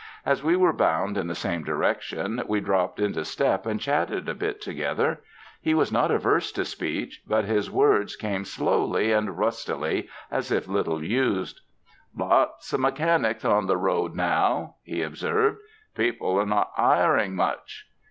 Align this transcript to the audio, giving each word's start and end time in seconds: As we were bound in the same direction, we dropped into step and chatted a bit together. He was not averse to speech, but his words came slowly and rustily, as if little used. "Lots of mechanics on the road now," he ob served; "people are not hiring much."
As 0.25 0.43
we 0.43 0.55
were 0.55 0.73
bound 0.73 1.15
in 1.15 1.27
the 1.27 1.35
same 1.35 1.63
direction, 1.63 2.41
we 2.47 2.59
dropped 2.59 2.99
into 2.99 3.23
step 3.23 3.67
and 3.67 3.79
chatted 3.79 4.27
a 4.27 4.33
bit 4.33 4.59
together. 4.59 5.19
He 5.61 5.75
was 5.75 5.91
not 5.91 6.09
averse 6.09 6.51
to 6.53 6.65
speech, 6.65 7.21
but 7.27 7.45
his 7.45 7.69
words 7.69 8.15
came 8.15 8.43
slowly 8.43 9.11
and 9.11 9.37
rustily, 9.37 10.09
as 10.31 10.51
if 10.51 10.67
little 10.67 11.03
used. 11.03 11.61
"Lots 12.17 12.73
of 12.73 12.79
mechanics 12.79 13.45
on 13.45 13.67
the 13.67 13.77
road 13.77 14.15
now," 14.15 14.77
he 14.81 15.05
ob 15.05 15.17
served; 15.17 15.59
"people 15.93 16.35
are 16.39 16.47
not 16.47 16.71
hiring 16.73 17.35
much." 17.35 17.85